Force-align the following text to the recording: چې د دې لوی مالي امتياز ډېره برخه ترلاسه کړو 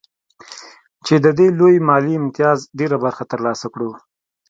چې 1.05 1.15
د 1.23 1.27
دې 1.37 1.47
لوی 1.59 1.75
مالي 1.87 2.13
امتياز 2.17 2.59
ډېره 2.79 2.97
برخه 3.03 3.23
ترلاسه 3.31 3.67
کړو 3.73 3.89